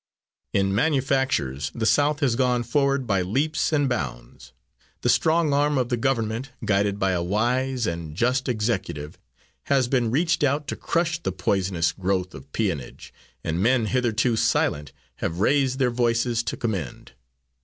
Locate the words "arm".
5.53-5.77